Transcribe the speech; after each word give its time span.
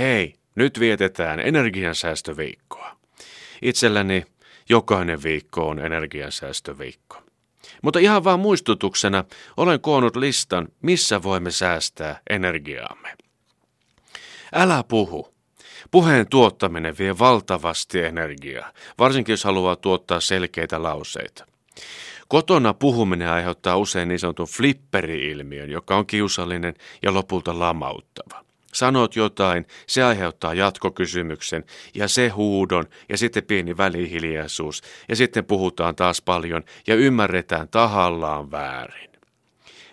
Hei, 0.00 0.34
nyt 0.54 0.80
vietetään 0.80 1.40
energiansäästöviikkoa. 1.40 2.96
Itselläni 3.62 4.24
jokainen 4.68 5.22
viikko 5.22 5.68
on 5.68 5.78
energiansäästöviikko. 5.78 7.22
Mutta 7.82 7.98
ihan 7.98 8.24
vaan 8.24 8.40
muistutuksena 8.40 9.24
olen 9.56 9.80
koonnut 9.80 10.16
listan, 10.16 10.68
missä 10.82 11.22
voimme 11.22 11.50
säästää 11.50 12.20
energiaamme. 12.30 13.16
Älä 14.54 14.84
puhu. 14.88 15.34
Puheen 15.90 16.28
tuottaminen 16.28 16.98
vie 16.98 17.18
valtavasti 17.18 18.00
energiaa, 18.00 18.72
varsinkin 18.98 19.32
jos 19.32 19.44
haluaa 19.44 19.76
tuottaa 19.76 20.20
selkeitä 20.20 20.82
lauseita. 20.82 21.46
Kotona 22.28 22.74
puhuminen 22.74 23.28
aiheuttaa 23.28 23.76
usein 23.76 24.08
niin 24.08 24.18
sanotun 24.18 24.46
flipperi-ilmiön, 24.46 25.70
joka 25.70 25.96
on 25.96 26.06
kiusallinen 26.06 26.74
ja 27.02 27.14
lopulta 27.14 27.58
lamauttava. 27.58 28.49
Sanot 28.74 29.16
jotain, 29.16 29.66
se 29.86 30.02
aiheuttaa 30.02 30.54
jatkokysymyksen 30.54 31.64
ja 31.94 32.08
se 32.08 32.28
huudon 32.28 32.84
ja 33.08 33.18
sitten 33.18 33.44
pieni 33.44 33.76
välihiljaisuus 33.76 34.82
ja 35.08 35.16
sitten 35.16 35.44
puhutaan 35.44 35.96
taas 35.96 36.22
paljon 36.22 36.64
ja 36.86 36.94
ymmärretään 36.94 37.68
tahallaan 37.68 38.50
väärin. 38.50 39.10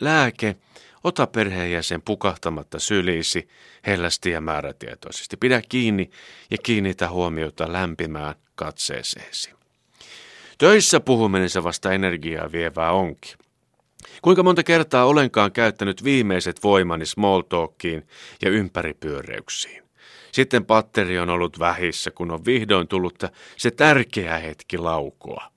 Lääke, 0.00 0.56
ota 1.04 1.26
perheenjäsen 1.26 2.02
pukahtamatta 2.02 2.78
syliisi, 2.78 3.48
hellästi 3.86 4.30
ja 4.30 4.40
määrätietoisesti. 4.40 5.36
Pidä 5.36 5.62
kiinni 5.68 6.10
ja 6.50 6.56
kiinnitä 6.62 7.10
huomiota 7.10 7.72
lämpimään 7.72 8.34
katseeseesi. 8.54 9.50
Töissä 10.58 11.00
puhuminen 11.00 11.50
se 11.50 11.64
vasta 11.64 11.92
energiaa 11.92 12.52
vievää 12.52 12.92
onkin. 12.92 13.38
Kuinka 14.22 14.42
monta 14.42 14.62
kertaa 14.62 15.04
olenkaan 15.04 15.52
käyttänyt 15.52 16.04
viimeiset 16.04 16.62
voimani 16.64 17.06
small 17.06 17.40
talkiin 17.40 18.06
ja 18.42 18.50
ympäripyöreyksiin. 18.50 19.82
Sitten 20.32 20.64
patteri 20.64 21.18
on 21.18 21.30
ollut 21.30 21.58
vähissä, 21.58 22.10
kun 22.10 22.30
on 22.30 22.44
vihdoin 22.44 22.88
tullut 22.88 23.22
se 23.56 23.70
tärkeä 23.70 24.38
hetki 24.38 24.78
laukoa. 24.78 25.52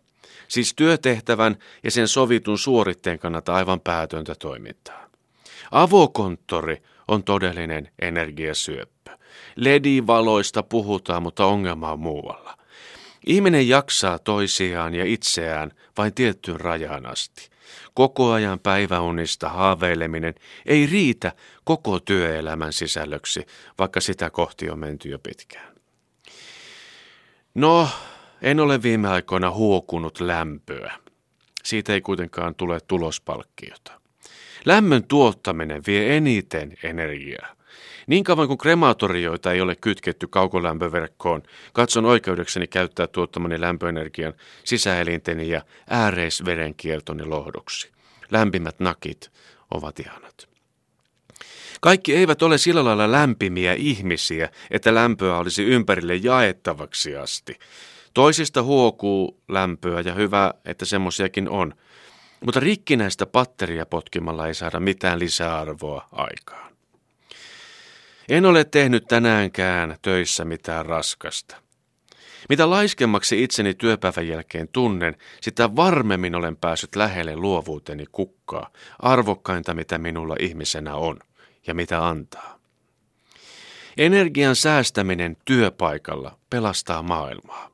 Siis 0.48 0.74
työtehtävän 0.76 1.56
ja 1.84 1.92
sen 1.92 2.08
sovitun 2.08 2.58
suoritteen 2.58 3.20
kannalta 3.20 3.56
aivan 3.56 3.80
päätöntä 3.80 4.36
toimintaa. 4.36 5.10
Avokonttori 5.72 6.84
on 7.08 7.24
todellinen 7.24 7.92
energiasyöppö. 8.02 9.12
Ledivaloista 9.56 10.64
puhutaan, 10.64 11.24
mutta 11.24 11.46
ongelma 11.46 11.92
on 11.92 12.00
muualla. 12.00 12.58
Ihminen 13.26 13.68
jaksaa 13.68 14.20
toisiaan 14.20 14.96
ja 14.96 15.06
itseään 15.06 15.72
vain 15.98 16.14
tiettyyn 16.14 16.60
rajaan 16.60 17.06
asti. 17.06 17.53
Koko 17.94 18.32
ajan 18.32 18.60
päiväunista 18.60 19.50
haaveileminen 19.50 20.36
ei 20.66 20.86
riitä 20.86 21.32
koko 21.64 22.00
työelämän 22.00 22.74
sisällöksi, 22.74 23.46
vaikka 23.80 24.02
sitä 24.02 24.30
kohti 24.30 24.70
on 24.70 24.80
menty 24.80 25.10
jo 25.10 25.20
pitkään. 25.20 25.74
No, 27.56 27.90
en 28.42 28.60
ole 28.60 28.84
viime 28.84 29.10
aikoina 29.10 29.52
huokunut 29.52 30.20
lämpöä. 30.20 30.94
Siitä 31.64 31.94
ei 31.94 32.02
kuitenkaan 32.02 32.56
tule 32.56 32.80
tulospalkkiota. 32.88 33.92
Lämmön 34.66 35.04
tuottaminen 35.04 35.84
vie 35.88 36.18
eniten 36.18 36.74
energiaa. 36.84 37.53
Niin 38.08 38.24
kauan 38.24 38.48
kuin 38.48 38.58
krematorioita 38.58 39.52
ei 39.52 39.62
ole 39.62 39.76
kytketty 39.76 40.28
kaukolämpöverkkoon, 40.28 41.44
katson 41.74 42.06
oikeudekseni 42.06 42.68
käyttää 42.68 43.08
tuottamani 43.08 43.62
lämpöenergian 43.62 44.34
sisäelinteni 44.64 45.50
ja 45.50 45.62
ääreisverenkiertoni 45.90 47.26
lohdoksi. 47.26 47.92
Lämpimät 48.32 48.80
nakit 48.80 49.32
ovat 49.72 50.00
ihanat. 50.00 50.54
Kaikki 51.82 52.16
eivät 52.16 52.42
ole 52.42 52.58
sillä 52.58 52.86
lailla 52.86 53.12
lämpimiä 53.12 53.74
ihmisiä, 53.74 54.50
että 54.72 54.96
lämpöä 54.96 55.38
olisi 55.38 55.64
ympärille 55.64 56.16
jaettavaksi 56.16 57.16
asti. 57.16 57.60
Toisista 58.14 58.64
huokuu 58.64 59.42
lämpöä 59.48 60.02
ja 60.02 60.14
hyvä, 60.14 60.54
että 60.66 60.86
semmoisiakin 60.86 61.50
on. 61.50 61.74
Mutta 62.46 62.60
rikkinäistä 62.60 63.26
patteria 63.26 63.86
potkimalla 63.86 64.48
ei 64.48 64.54
saada 64.54 64.80
mitään 64.80 65.20
lisäarvoa 65.20 66.08
aikaan. 66.12 66.73
En 68.30 68.46
ole 68.46 68.64
tehnyt 68.64 69.06
tänäänkään 69.08 69.98
töissä 70.02 70.46
mitään 70.46 70.86
raskasta. 70.86 71.56
Mitä 72.50 72.70
laiskemmaksi 72.70 73.44
itseni 73.44 73.74
työpäivän 73.74 74.28
jälkeen 74.28 74.68
tunnen, 74.68 75.16
sitä 75.42 75.76
varmemmin 75.76 76.36
olen 76.36 76.58
päässyt 76.58 76.96
lähelle 76.96 77.36
luovuuteni 77.36 78.06
kukkaa, 78.12 78.70
arvokkainta 79.00 79.74
mitä 79.74 79.98
minulla 79.98 80.36
ihmisenä 80.40 80.96
on 80.96 81.20
ja 81.68 81.74
mitä 81.74 82.08
antaa. 82.08 82.60
Energian 83.98 84.56
säästäminen 84.56 85.38
työpaikalla 85.46 86.38
pelastaa 86.50 87.04
maailmaa. 87.04 87.70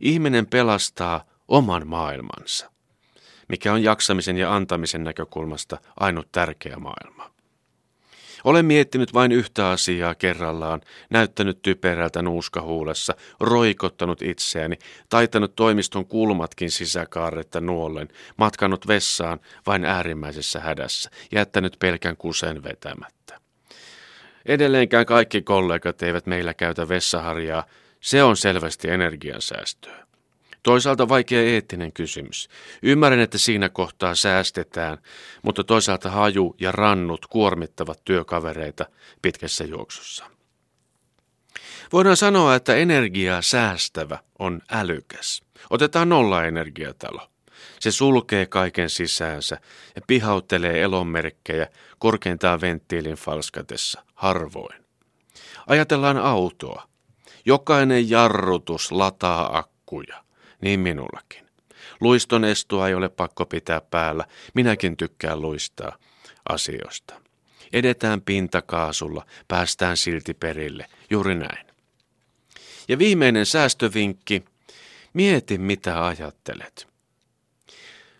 Ihminen 0.00 0.46
pelastaa 0.46 1.24
oman 1.48 1.86
maailmansa, 1.86 2.70
mikä 3.48 3.72
on 3.72 3.82
jaksamisen 3.82 4.36
ja 4.36 4.54
antamisen 4.54 5.04
näkökulmasta 5.04 5.78
ainut 6.00 6.32
tärkeä 6.32 6.76
maailma. 6.76 7.30
Olen 8.44 8.64
miettinyt 8.64 9.14
vain 9.14 9.32
yhtä 9.32 9.68
asiaa 9.68 10.14
kerrallaan, 10.14 10.80
näyttänyt 11.10 11.62
typerältä 11.62 12.22
nuuskahuulessa, 12.22 13.14
roikottanut 13.40 14.22
itseäni, 14.22 14.78
taitanut 15.08 15.56
toimiston 15.56 16.06
kulmatkin 16.06 16.70
sisäkaaretta 16.70 17.60
nuollen, 17.60 18.08
matkannut 18.36 18.88
vessaan 18.88 19.40
vain 19.66 19.84
äärimmäisessä 19.84 20.60
hädässä, 20.60 21.10
jättänyt 21.32 21.76
pelkän 21.78 22.16
kusen 22.16 22.62
vetämättä. 22.62 23.40
Edelleenkään 24.46 25.06
kaikki 25.06 25.42
kollegat 25.42 26.02
eivät 26.02 26.26
meillä 26.26 26.54
käytä 26.54 26.88
vessaharjaa, 26.88 27.66
se 28.00 28.22
on 28.22 28.36
selvästi 28.36 28.90
energiansäästöä. 28.90 30.09
Toisaalta 30.62 31.08
vaikea 31.08 31.42
eettinen 31.42 31.92
kysymys. 31.92 32.48
Ymmärrän, 32.82 33.20
että 33.20 33.38
siinä 33.38 33.68
kohtaa 33.68 34.14
säästetään, 34.14 34.98
mutta 35.42 35.64
toisaalta 35.64 36.10
haju 36.10 36.56
ja 36.60 36.72
rannut 36.72 37.26
kuormittavat 37.26 38.04
työkavereita 38.04 38.86
pitkässä 39.22 39.64
juoksussa. 39.64 40.24
Voidaan 41.92 42.16
sanoa, 42.16 42.54
että 42.54 42.76
energiaa 42.76 43.42
säästävä 43.42 44.18
on 44.38 44.60
älykäs. 44.70 45.42
Otetaan 45.70 46.08
nolla 46.08 46.44
energiatalo. 46.44 47.30
Se 47.80 47.90
sulkee 47.90 48.46
kaiken 48.46 48.90
sisäänsä 48.90 49.58
ja 49.96 50.02
pihauttelee 50.06 50.82
elonmerkkejä 50.82 51.68
korkeintaan 51.98 52.60
venttiilin 52.60 53.14
falskatessa, 53.14 54.02
harvoin. 54.14 54.84
Ajatellaan 55.66 56.18
autoa. 56.18 56.88
Jokainen 57.44 58.10
jarrutus 58.10 58.92
lataa 58.92 59.58
akkuja 59.58 60.24
niin 60.60 60.80
minullakin. 60.80 61.46
Luiston 62.00 62.44
estua 62.44 62.88
ei 62.88 62.94
ole 62.94 63.08
pakko 63.08 63.46
pitää 63.46 63.80
päällä, 63.80 64.24
minäkin 64.54 64.96
tykkään 64.96 65.42
luistaa 65.42 65.96
asioista. 66.48 67.14
Edetään 67.72 68.20
pintakaasulla, 68.20 69.26
päästään 69.48 69.96
silti 69.96 70.34
perille, 70.34 70.86
juuri 71.10 71.34
näin. 71.34 71.66
Ja 72.88 72.98
viimeinen 72.98 73.46
säästövinkki, 73.46 74.44
mieti 75.12 75.58
mitä 75.58 76.06
ajattelet. 76.06 76.89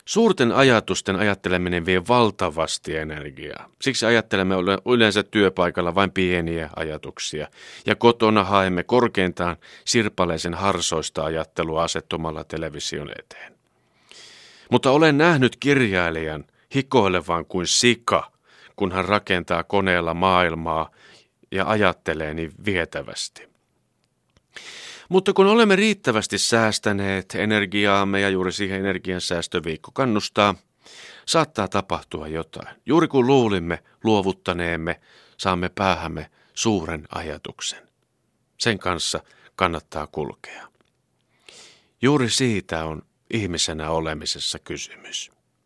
Suurten 0.05 0.53
ajatusten 0.53 1.17
ajatteleminen 1.17 1.87
vie 1.87 2.03
valtavasti 2.09 2.97
energiaa. 2.97 3.69
Siksi 3.83 4.07
ajattelemme 4.07 4.55
yleensä 4.87 5.23
työpaikalla 5.23 5.95
vain 5.95 6.11
pieniä 6.11 6.71
ajatuksia. 6.77 7.49
Ja 7.87 7.97
kotona 7.97 8.45
haemme 8.45 8.83
korkeintaan 8.83 9.57
sirpaleisen 9.85 10.55
harsoista 10.55 11.25
ajattelua 11.25 11.83
asettumalla 11.83 12.45
television 12.45 13.11
eteen. 13.19 13.55
Mutta 14.71 14.91
olen 14.91 15.19
nähnyt 15.19 15.57
kirjailijan 15.57 16.45
hikoilevan 16.75 17.47
kuin 17.47 17.67
sika, 17.67 18.31
kun 18.77 18.93
hän 18.93 19.05
rakentaa 19.05 19.65
koneella 19.65 20.15
maailmaa 20.15 20.91
ja 21.51 21.69
ajattelee 21.69 22.35
niin 22.35 22.53
vietävästi. 22.65 23.49
Mutta 25.11 25.33
kun 25.33 25.47
olemme 25.47 25.77
riittävästi 25.77 26.39
säästäneet 26.39 27.35
energiaamme 27.35 28.21
ja 28.21 28.29
juuri 28.29 28.53
siihen 28.53 28.81
energiansäästöviikko 28.81 29.91
kannustaa, 29.95 30.55
saattaa 31.27 31.69
tapahtua 31.69 32.29
jotain. 32.29 32.77
Juuri 32.87 33.09
kun 33.09 33.27
luulimme 33.27 33.79
luovuttaneemme, 34.05 35.01
saamme 35.37 35.69
päähämme 35.69 36.31
suuren 36.55 37.09
ajatuksen. 37.15 37.89
Sen 38.59 38.79
kanssa 38.79 39.21
kannattaa 39.57 40.07
kulkea. 40.07 40.69
Juuri 42.03 42.31
siitä 42.31 42.85
on 42.85 43.03
ihmisenä 43.31 43.91
olemisessa 43.91 44.59
kysymys. 44.59 45.31